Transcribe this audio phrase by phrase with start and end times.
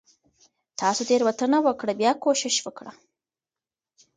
[0.79, 1.93] تاسو تيروتنه وکړه.
[2.01, 2.91] بيا کوشش وکړه